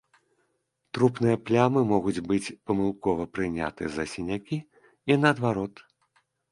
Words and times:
Трупныя 0.97 1.37
плямы 1.49 1.81
могуць 1.93 2.23
быць 2.31 2.53
памылкова 2.71 3.23
прыняты 3.35 3.83
за 3.95 4.03
сінякі, 4.17 4.57
і 5.13 5.23
наадварот. 5.27 5.89